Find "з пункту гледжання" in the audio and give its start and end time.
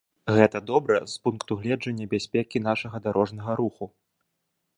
1.11-2.05